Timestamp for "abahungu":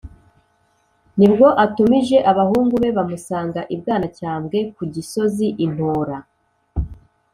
2.31-2.75